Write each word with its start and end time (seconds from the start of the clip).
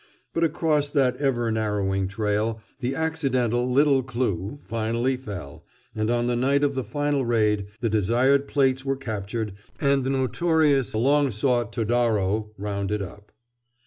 But 0.33 0.43
across 0.43 0.89
that 0.89 1.15
ever 1.17 1.51
narrowing 1.51 2.07
trail 2.07 2.59
the 2.79 2.95
accidental 2.95 3.71
little 3.71 4.01
clue 4.01 4.57
finally 4.63 5.15
fell, 5.15 5.63
and 5.93 6.09
on 6.09 6.25
the 6.25 6.35
night 6.35 6.63
of 6.63 6.73
the 6.73 6.83
final 6.83 7.23
raid 7.23 7.67
the 7.81 7.89
desired 7.89 8.47
plates 8.47 8.83
were 8.83 8.97
captured 8.97 9.53
and 9.79 10.03
the 10.03 10.09
notorious 10.09 10.95
and 10.95 11.03
long 11.03 11.29
sought 11.29 11.71
Todaro 11.71 12.49
rounded 12.57 13.03
up. 13.03 13.31